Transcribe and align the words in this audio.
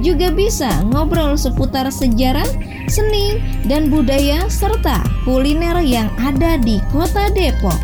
juga 0.00 0.32
bisa 0.32 0.82
ngobrol 0.90 1.36
seputar 1.36 1.90
sejarah, 1.92 2.48
seni, 2.88 3.38
dan 3.68 3.92
budaya 3.92 4.48
serta 4.48 5.04
kuliner 5.22 5.78
yang 5.84 6.08
ada 6.18 6.56
di 6.58 6.80
kota 6.90 7.30
Depok. 7.30 7.76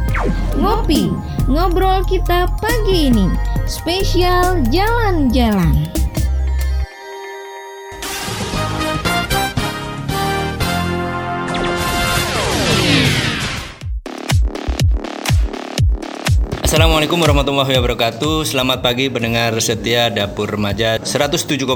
Ngopi, 0.58 1.12
ngobrol 1.46 2.02
kita 2.08 2.48
pagi 2.58 3.12
ini, 3.12 3.28
spesial 3.68 4.64
jalan-jalan. 4.72 5.99
Assalamualaikum 16.70 17.18
warahmatullahi 17.18 17.82
wabarakatuh. 17.82 18.46
Selamat 18.46 18.78
pagi 18.78 19.10
pendengar 19.10 19.58
setia 19.58 20.06
Dapur 20.06 20.46
Remaja 20.46 21.02
107,8 21.02 21.66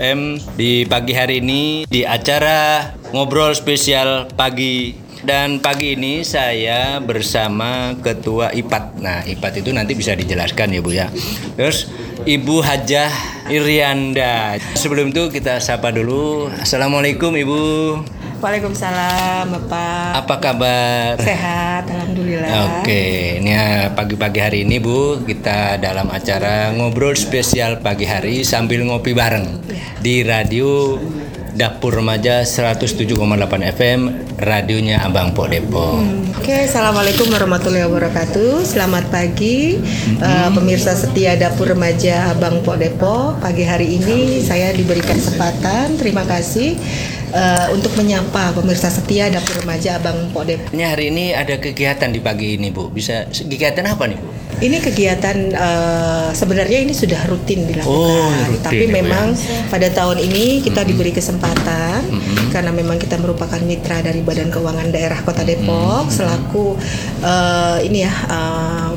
FM 0.00 0.40
Di 0.56 0.88
pagi 0.88 1.12
hari 1.12 1.44
ini 1.44 1.84
di 1.84 2.08
acara 2.08 2.88
Ngobrol 3.12 3.52
Spesial 3.52 4.32
Pagi. 4.32 4.96
Dan 5.20 5.60
pagi 5.60 5.92
ini 5.92 6.24
saya 6.24 7.04
bersama 7.04 7.92
Ketua 8.00 8.56
IPAT 8.56 8.84
Nah 9.04 9.20
IPAT 9.28 9.60
itu 9.60 9.76
nanti 9.76 9.92
bisa 9.92 10.16
dijelaskan 10.16 10.72
ya 10.72 10.80
Bu 10.80 10.88
ya. 10.88 11.12
Terus 11.60 11.92
Ibu 12.24 12.64
Hajah 12.64 13.12
Irianda. 13.52 14.56
Sebelum 14.72 15.12
itu 15.12 15.28
kita 15.28 15.60
sapa 15.60 15.92
dulu. 15.92 16.48
Assalamualaikum 16.48 17.36
Ibu 17.36 17.60
Waalaikumsalam 18.40 19.52
Bapak. 19.52 20.24
Apa 20.24 20.34
kabar? 20.40 21.20
Sehat, 21.20 21.84
alhamdulillah. 21.84 22.80
Oke, 22.80 23.36
ini 23.36 23.52
ya 23.52 23.92
pagi-pagi 23.92 24.40
hari 24.40 24.58
ini 24.64 24.80
Bu, 24.80 25.20
kita 25.28 25.76
dalam 25.76 26.08
acara 26.08 26.72
ngobrol 26.72 27.12
spesial 27.12 27.84
pagi 27.84 28.08
hari 28.08 28.40
sambil 28.40 28.80
ngopi 28.88 29.12
bareng 29.12 29.60
Ya. 29.68 29.84
di 30.00 30.24
radio 30.24 30.96
Dapur 31.54 31.98
Remaja 31.98 32.46
107,8 32.46 33.16
FM, 33.74 34.00
radionya 34.38 35.02
Abang 35.02 35.34
Po 35.34 35.50
Depok. 35.50 36.02
Oke, 36.38 36.66
assalamualaikum 36.66 37.26
warahmatullahi 37.30 37.84
wabarakatuh. 37.90 38.62
Selamat 38.62 39.10
pagi, 39.10 39.78
eh, 40.18 40.48
pemirsa 40.54 40.94
setia 40.94 41.34
dapur 41.34 41.74
remaja 41.74 42.30
Abang 42.30 42.62
Pok 42.62 42.76
Depok. 42.78 43.42
Pagi 43.42 43.66
hari 43.66 43.98
ini 43.98 44.40
saya 44.46 44.70
diberikan 44.70 45.18
kesempatan. 45.18 45.98
Terima 45.98 46.22
kasih 46.22 46.78
eh, 47.30 47.66
untuk 47.74 47.94
menyapa 47.98 48.54
pemirsa 48.54 48.86
setia 48.90 49.26
dapur 49.30 49.62
remaja 49.62 49.98
Abang 49.98 50.30
Pok 50.30 50.44
Depok. 50.46 50.70
Ini 50.70 50.84
hari 50.86 51.10
ini 51.10 51.34
ada 51.34 51.58
kegiatan 51.58 52.14
di 52.14 52.22
pagi 52.22 52.58
ini 52.58 52.70
Bu. 52.70 52.94
Bisa 52.94 53.26
kegiatan 53.30 53.84
apa 53.90 54.06
nih 54.06 54.18
Bu? 54.18 54.49
Ini 54.60 54.76
kegiatan 54.78 55.36
eh, 55.50 56.28
sebenarnya 56.36 56.78
ini 56.84 56.92
sudah 56.92 57.24
rutin 57.26 57.64
dilakukan, 57.64 57.88
Oh, 57.88 58.28
rutin 58.44 58.60
tapi 58.60 58.84
ya, 58.84 58.88
Bu, 58.88 58.92
ya. 58.92 58.96
memang 59.00 59.26
pada 59.72 59.88
tahun 59.88 60.20
ini 60.20 60.60
kita 60.60 60.84
diberi 60.84 61.10
kesempatan 61.10 62.04
karena 62.52 62.70
memang 62.70 63.00
kita 63.00 63.16
merupakan 63.16 63.56
mitra 63.64 64.04
dari 64.04 64.20
Badan 64.20 64.52
Keuangan 64.52 64.92
Daerah 64.92 65.20
Kota 65.24 65.42
Depok 65.42 66.12
selaku 66.12 66.76
eh, 67.24 67.88
ini 67.88 68.04
ya 68.04 68.12
eh, 68.12 68.88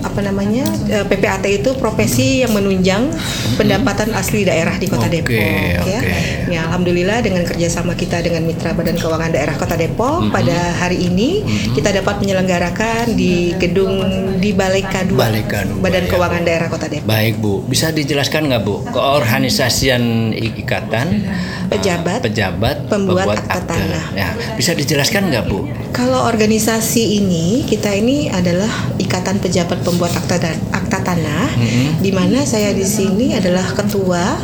apa 0.00 0.20
namanya 0.22 0.64
eh, 0.86 1.04
PPAT 1.04 1.44
itu 1.48 1.74
profesi 1.76 2.42
yang 2.46 2.54
menunjang 2.54 3.10
pendapatan 3.56 4.14
asli 4.14 4.46
daerah 4.46 4.74
di 4.76 4.86
Kota 4.86 5.06
Oke, 5.06 5.14
Depok 5.20 5.34
ya. 5.34 5.80
oke. 5.82 6.12
Ya, 6.48 6.60
alhamdulillah 6.70 7.18
dengan 7.20 7.42
kerjasama 7.44 7.92
kita 7.92 8.22
dengan 8.22 8.42
mitra 8.42 8.72
Badan 8.72 8.96
Keuangan 8.96 9.30
Daerah 9.30 9.56
Kota 9.56 9.74
Depok 9.74 10.06
Mm-hmm. 10.18 10.34
pada 10.34 10.58
hari 10.78 10.98
ini 11.04 11.42
kita 11.74 11.92
dapat 11.92 12.18
menyelenggarakan 12.18 13.12
di 13.14 13.52
gedung 13.60 13.92
di 14.40 14.50
Balai 14.50 14.82
K2 14.82 15.12
Balai 15.14 15.44
K2, 15.44 15.78
Badan 15.78 16.04
ya. 16.04 16.10
Keuangan 16.10 16.42
Daerah 16.42 16.68
Kota 16.70 16.86
Depok. 16.88 17.06
Baik 17.06 17.34
Bu, 17.38 17.62
bisa 17.62 17.90
dijelaskan 17.90 18.48
nggak 18.48 18.62
Bu 18.64 18.82
keorganisasian 18.90 20.02
ikatan 20.34 21.28
Pejabat, 21.68 22.24
eh, 22.24 22.32
pejabat 22.32 22.76
pembuat 22.88 23.44
akta 23.44 23.60
tanah. 23.68 24.04
Ya, 24.16 24.32
bisa 24.56 24.72
dijelaskan 24.72 25.28
nggak 25.28 25.44
Bu? 25.52 25.68
Kalau 25.92 26.24
organisasi 26.24 27.20
ini 27.20 27.60
kita 27.68 27.92
ini 27.92 28.32
adalah 28.32 28.72
Ikatan 29.08 29.40
Pejabat 29.40 29.80
Pembuat 29.80 30.12
Akta 30.12 30.36
dan 30.36 30.60
Akta 30.68 30.87
Tanah, 31.08 31.48
Mm-hmm. 31.58 32.04
di 32.04 32.10
mana 32.12 32.44
saya 32.44 32.70
di 32.70 32.84
sini 32.84 33.32
adalah 33.32 33.64
ketua 33.72 34.36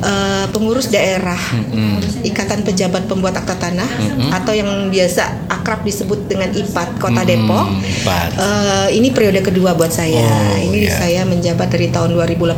eh, 0.00 0.44
pengurus 0.48 0.88
daerah 0.88 1.36
Mm-hmm. 1.36 2.24
Ikatan 2.26 2.64
Pejabat 2.64 3.06
Pembuat 3.06 3.36
Akta 3.36 3.54
Tanah 3.54 3.86
atau 4.32 4.50
yang 4.50 4.88
biasa 4.88 5.46
akrab 5.46 5.84
disebut 5.84 6.26
dengan 6.26 6.50
IPAT 6.50 6.96
Kota 6.96 7.20
Mm-hmm. 7.20 7.28
Depok. 7.28 7.66
Pak. 8.02 8.26
Eh, 8.34 8.88
ini 8.96 9.12
periode 9.12 9.44
kedua 9.44 9.76
buat 9.76 9.92
saya. 9.92 10.24
Oh, 10.24 10.56
ini 10.58 10.88
iya. 10.88 10.96
saya 10.96 11.20
menjabat 11.22 11.68
dari 11.68 11.92
tahun 11.92 12.16
2018 12.16 12.56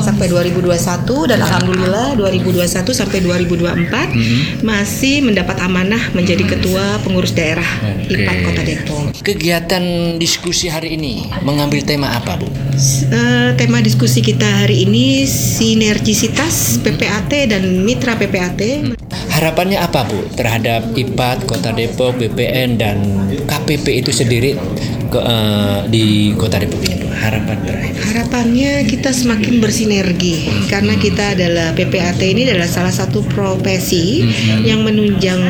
sampai 0.00 0.26
2021 0.26 1.30
dan 1.30 1.38
alhamdulillah 1.42 2.16
2021 2.16 2.66
sampai 2.90 3.18
2024 3.20 4.64
masih 4.64 5.22
mendapat 5.22 5.56
amanah 5.60 6.00
menjadi 6.12 6.42
ketua 6.46 6.98
pengurus 7.02 7.36
daerah 7.36 7.66
Oke. 7.84 8.16
IPAT 8.16 8.36
Kota 8.42 8.62
Depok. 8.62 9.04
Kegiatan 9.20 9.84
diskusi 10.16 10.70
hari 10.70 10.94
ini 10.94 11.26
mengambil 11.42 11.82
tema 11.82 12.14
apa, 12.14 12.38
Bu? 12.38 12.45
Eh, 12.76 13.56
tema 13.56 13.80
diskusi 13.80 14.20
kita 14.20 14.44
hari 14.44 14.84
ini 14.84 15.24
sinergisitas 15.24 16.76
PPAT 16.84 17.48
dan 17.48 17.80
mitra 17.80 18.20
PPAT. 18.20 18.92
Harapannya 19.32 19.80
apa, 19.80 20.04
Bu, 20.04 20.20
terhadap 20.36 20.92
IPAT 20.92 21.48
Kota 21.48 21.72
Depok, 21.72 22.20
BPN 22.20 22.76
dan 22.76 23.00
KPP 23.48 24.04
itu 24.04 24.12
sendiri 24.12 24.60
ke, 25.08 25.18
eh, 25.20 25.78
di 25.88 26.36
Kota 26.36 26.60
Depok 26.60 26.84
ini? 26.84 27.05
Harapan 27.16 27.56
terakhir. 27.64 28.02
Harapannya 28.12 28.72
kita 28.84 29.10
semakin 29.10 29.58
bersinergi 29.58 30.48
karena 30.68 30.94
kita 31.00 31.32
adalah 31.32 31.72
PPAT 31.72 32.20
ini 32.20 32.44
adalah 32.44 32.68
salah 32.68 32.92
satu 32.92 33.24
profesi 33.24 34.28
yang 34.62 34.84
menunjang 34.84 35.40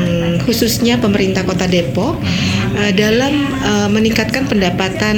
khususnya 0.46 0.96
pemerintah 1.02 1.42
Kota 1.42 1.66
Depok 1.66 2.22
eh, 2.78 2.92
dalam 2.94 3.34
eh, 3.50 3.88
meningkatkan 3.90 4.46
pendapatan 4.46 5.16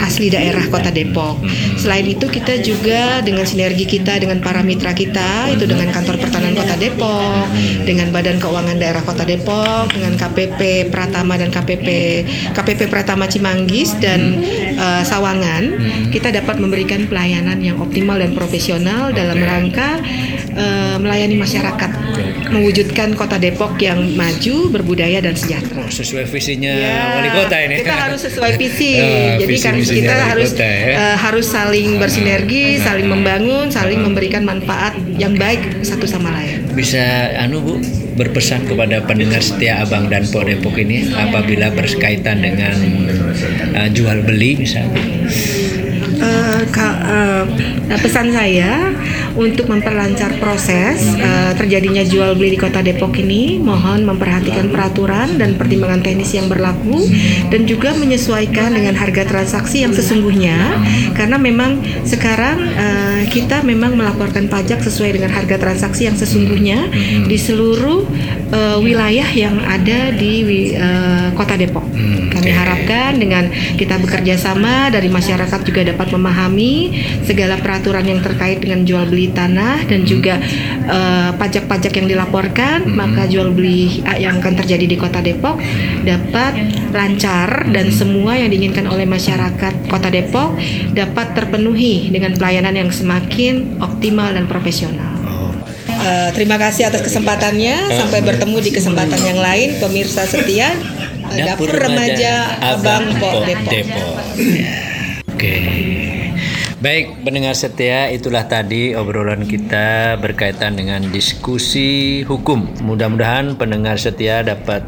asli 0.00 0.32
daerah 0.32 0.64
Kota 0.72 0.88
Depok. 0.88 1.44
Selain 1.76 2.08
itu 2.08 2.28
kita 2.28 2.60
juga 2.64 3.20
dengan 3.20 3.44
sinergi 3.44 3.84
kita 3.84 4.16
dengan 4.20 4.40
para 4.40 4.64
mitra 4.64 4.96
kita 4.96 5.52
itu 5.52 5.68
dengan 5.68 5.92
kantor 5.92 6.16
pertanahan 6.16 6.56
Kota 6.56 6.76
Depok, 6.80 7.44
dengan 7.84 8.08
Badan 8.08 8.40
Keuangan 8.40 8.76
Daerah 8.80 9.04
Kota 9.04 9.24
Depok, 9.28 9.92
dengan 9.92 10.16
KPP 10.16 10.88
Pratama 10.88 11.36
dan 11.36 11.52
KPP 11.52 11.88
KPP 12.56 12.88
Pratama 12.88 13.28
Cimanggis 13.28 13.96
dan 14.00 14.40
eh, 14.80 15.02
Sawangan, 15.04 15.62
kita 16.08 16.32
dapat 16.32 16.56
memberikan 16.56 17.04
pelayanan 17.04 17.60
yang 17.60 17.76
optimal 17.78 18.16
dan 18.16 18.32
profesional 18.32 19.12
dalam 19.12 19.36
rangka 19.36 20.00
eh, 20.52 20.96
melayani 20.96 21.36
masyarakat, 21.36 21.90
mewujudkan 22.48 23.14
Kota 23.14 23.36
Depok 23.36 23.78
yang 23.78 23.98
maju, 24.12 24.70
berbudaya 24.70 25.18
dan 25.18 25.34
sejahtera. 25.34 25.86
Sesuai 25.86 26.26
visinya 26.26 26.70
Ya, 26.70 27.16
wali 27.16 27.30
kota 27.30 27.56
ini. 27.58 27.74
Kita 27.80 27.96
harus 27.96 28.20
sesuai 28.24 28.52
visi. 28.56 28.92
Ya, 28.94 29.36
Jadi 29.40 29.44
visi 29.48 29.62
kan 29.62 29.74
misinya 29.74 29.96
kita 29.96 30.14
harus 30.26 30.50
kota, 30.52 30.66
ya. 30.66 30.86
eh, 30.92 31.16
harus 31.16 31.46
saling 31.46 31.88
bersinergi, 31.96 32.64
saling 32.78 33.06
membangun, 33.06 33.66
saling 33.68 34.00
memberikan 34.00 34.42
manfaat 34.42 34.92
yang 35.16 35.34
baik 35.34 35.60
satu 35.80 36.04
sama 36.04 36.30
lain. 36.32 36.66
Bisa 36.70 37.02
anu 37.36 37.60
Bu 37.60 37.74
berpesan 38.10 38.66
kepada 38.66 39.00
pendengar 39.00 39.40
setia 39.40 39.80
Abang 39.80 40.06
dan 40.06 40.28
Po 40.28 40.42
Depok 40.42 40.76
ini 40.76 41.08
apabila 41.10 41.70
berkaitan 41.70 42.40
dengan 42.40 42.74
eh, 43.74 43.88
jual 43.90 44.22
beli 44.22 44.54
misalnya. 44.56 45.00
Eh, 46.20 46.60
ka- 46.68 47.00
eh, 47.00 47.44
pesan 47.96 48.28
saya 48.30 48.92
untuk 49.38 49.70
memperlancar 49.70 50.38
proses 50.42 51.02
eh, 51.18 51.52
terjadinya 51.54 52.02
jual 52.02 52.34
beli 52.34 52.56
di 52.56 52.58
Kota 52.58 52.82
Depok 52.82 53.14
ini, 53.18 53.60
mohon 53.60 54.02
memperhatikan 54.02 54.70
peraturan 54.72 55.38
dan 55.38 55.54
pertimbangan 55.54 56.02
teknis 56.02 56.34
yang 56.34 56.50
berlaku 56.50 57.06
dan 57.50 57.66
juga 57.66 57.94
menyesuaikan 57.94 58.74
dengan 58.74 58.96
harga 58.96 59.26
transaksi 59.26 59.86
yang 59.86 59.94
sesungguhnya 59.94 60.56
karena 61.14 61.36
memang 61.36 61.78
sekarang 62.02 62.58
eh, 62.74 63.22
kita 63.28 63.62
memang 63.62 63.94
melaporkan 63.94 64.48
pajak 64.48 64.82
sesuai 64.82 65.20
dengan 65.20 65.30
harga 65.30 65.56
transaksi 65.60 66.08
yang 66.08 66.16
sesungguhnya 66.16 66.88
di 67.26 67.36
seluruh 67.36 68.06
eh, 68.50 68.78
wilayah 68.80 69.28
yang 69.30 69.60
ada 69.62 70.14
di 70.14 70.74
eh, 70.74 71.28
Kota 71.36 71.54
Depok. 71.60 71.84
Kami 72.30 72.50
harapkan 72.56 73.20
dengan 73.20 73.52
kita 73.76 74.00
bekerja 74.00 74.40
sama 74.40 74.88
dari 74.88 75.12
masyarakat 75.12 75.60
juga 75.60 75.84
dapat 75.92 76.08
memahami 76.14 76.96
segala 77.28 77.60
peraturan 77.60 78.06
yang 78.08 78.24
terkait 78.24 78.64
dengan 78.64 78.86
jual 78.88 79.04
beli 79.04 79.19
beli 79.20 79.36
tanah 79.36 79.84
dan 79.84 80.08
juga 80.08 80.40
eh, 80.88 81.30
pajak-pajak 81.36 81.92
yang 81.92 82.08
dilaporkan, 82.08 82.88
maka 82.88 83.28
jual 83.28 83.52
beli 83.52 84.00
eh, 84.00 84.24
yang 84.24 84.40
akan 84.40 84.56
terjadi 84.64 84.88
di 84.88 84.96
Kota 84.96 85.20
Depok 85.20 85.60
dapat 86.08 86.56
lancar 86.96 87.68
dan 87.68 87.92
semua 87.92 88.40
yang 88.40 88.48
diinginkan 88.48 88.88
oleh 88.88 89.04
masyarakat 89.04 89.92
Kota 89.92 90.08
Depok 90.08 90.56
dapat 90.96 91.36
terpenuhi 91.36 92.08
dengan 92.08 92.32
pelayanan 92.32 92.72
yang 92.72 92.88
semakin 92.88 93.76
optimal 93.84 94.32
dan 94.32 94.48
profesional. 94.48 95.20
Eh, 96.00 96.30
terima 96.32 96.56
kasih 96.56 96.88
atas 96.88 97.04
kesempatannya. 97.04 97.92
Sampai 97.92 98.24
bertemu 98.24 98.56
di 98.64 98.72
kesempatan 98.72 99.20
yang 99.20 99.36
lain, 99.36 99.76
pemirsa 99.76 100.24
setia. 100.24 100.72
eh, 101.30 101.44
Dapur, 101.44 101.68
Remaja 101.68 102.56
Abang 102.72 103.20
Pok 103.20 103.44
Depok. 103.44 103.84
Oke. 105.28 106.19
Baik, 106.80 107.28
pendengar 107.28 107.52
setia, 107.52 108.08
itulah 108.08 108.48
tadi 108.48 108.96
obrolan 108.96 109.44
kita 109.44 110.16
berkaitan 110.16 110.80
dengan 110.80 111.04
diskusi 111.12 112.24
hukum. 112.24 112.64
Mudah-mudahan 112.80 113.52
pendengar 113.60 114.00
setia 114.00 114.40
dapat 114.40 114.80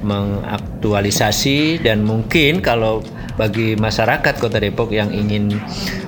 mengaktualisasi 0.00 1.84
dan 1.84 2.00
mungkin 2.00 2.64
kalau 2.64 3.04
bagi 3.34 3.74
masyarakat 3.74 4.34
Kota 4.38 4.62
Depok 4.62 4.94
yang 4.94 5.10
ingin 5.10 5.58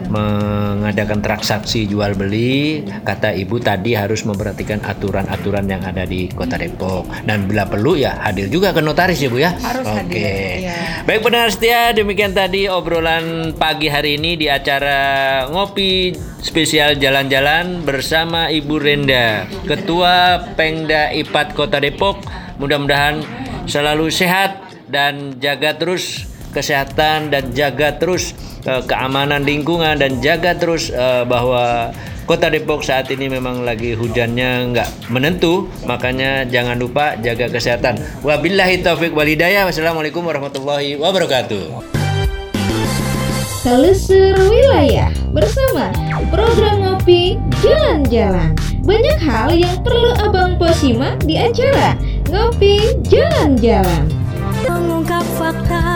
mengadakan 0.06 1.18
transaksi 1.18 1.86
jual 1.90 2.14
beli, 2.14 2.86
kata 3.02 3.34
Ibu 3.34 3.58
tadi 3.58 3.98
harus 3.98 4.22
memperhatikan 4.22 4.78
aturan-aturan 4.86 5.66
yang 5.66 5.82
ada 5.82 6.06
di 6.06 6.30
Kota 6.30 6.54
Depok 6.54 7.10
dan 7.26 7.50
bila 7.50 7.66
perlu 7.66 7.98
ya 7.98 8.14
hadir 8.22 8.46
juga 8.46 8.70
ke 8.70 8.78
notaris 8.78 9.18
ya 9.18 9.28
Bu 9.30 9.38
ya. 9.42 9.50
Harus 9.58 9.86
Oke. 9.86 9.98
hadir, 9.98 10.70
ya. 10.70 10.78
Baik 11.02 11.26
pendengar 11.26 11.50
setia, 11.50 11.90
demikian 11.90 12.30
tadi 12.34 12.70
obrolan 12.70 13.54
pagi 13.58 13.90
hari 13.90 14.18
ini 14.18 14.38
di 14.38 14.46
acara 14.46 15.42
ngopi 15.50 16.14
spesial 16.42 16.94
jalan-jalan 16.98 17.82
bersama 17.82 18.46
Ibu 18.46 18.74
Renda, 18.78 19.50
Ketua 19.66 20.46
Pengda 20.54 21.10
IPAT 21.10 21.58
Kota 21.58 21.82
Depok. 21.82 22.22
Mudah-mudahan 22.62 23.20
selalu 23.66 24.08
sehat 24.14 24.62
dan 24.86 25.34
jaga 25.42 25.74
terus 25.74 26.25
kesehatan 26.56 27.28
dan 27.28 27.52
jaga 27.52 28.00
terus 28.00 28.32
eh, 28.64 28.80
keamanan 28.88 29.44
lingkungan 29.44 30.00
dan 30.00 30.24
jaga 30.24 30.56
terus 30.56 30.88
eh, 30.88 31.28
bahwa 31.28 31.92
Kota 32.26 32.50
Depok 32.50 32.82
saat 32.82 33.06
ini 33.14 33.30
memang 33.30 33.62
lagi 33.62 33.94
hujannya 33.94 34.74
nggak 34.74 35.14
menentu, 35.14 35.70
makanya 35.86 36.42
jangan 36.42 36.74
lupa 36.74 37.14
jaga 37.22 37.46
kesehatan. 37.46 38.02
Wabillahi 38.26 38.82
taufik 38.82 39.14
walhidayah. 39.14 39.62
Wassalamualaikum 39.62 40.26
warahmatullahi 40.26 40.98
wabarakatuh. 40.98 41.86
Telusur 43.62 44.34
Wilayah 44.50 45.10
bersama 45.30 45.94
program 46.34 46.82
ngopi 46.82 47.38
jalan-jalan. 47.62 48.58
Banyak 48.82 49.18
hal 49.22 49.54
yang 49.54 49.82
perlu 49.86 50.10
Abang 50.18 50.58
Posima 50.58 51.14
di 51.22 51.38
acara 51.38 51.94
Ngopi 52.30 53.06
Jalan-Jalan. 53.06 54.06
mengungkap 54.66 55.22
fakta 55.38 55.95